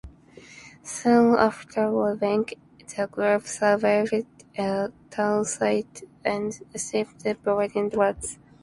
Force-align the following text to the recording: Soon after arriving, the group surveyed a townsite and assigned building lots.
Soon 0.81 1.37
after 1.37 1.81
arriving, 1.81 2.47
the 2.97 3.05
group 3.05 3.45
surveyed 3.45 4.25
a 4.57 4.87
townsite 5.11 6.01
and 6.25 6.59
assigned 6.73 7.43
building 7.43 7.91
lots. 7.93 8.39